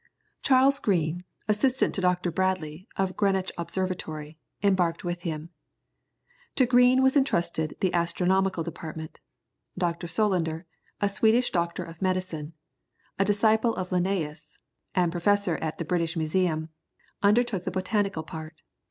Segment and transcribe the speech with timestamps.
[0.41, 2.31] Charles Green, assistant to Dr.
[2.31, 5.51] Bradley, of Greenwich Observatory, embarked with him.
[6.55, 9.19] To Green was entrusted the astronomical department,
[9.77, 10.65] Doctor Solander,
[11.01, 12.53] a Swedish doctor of medicine,
[13.19, 14.57] a disciple of Linnæus,
[14.95, 16.69] and professor at the British Museum,
[17.21, 18.63] undertook the botanical part.